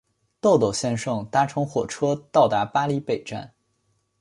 [0.39, 3.53] 豆豆先生搭乘火车到达巴黎北站。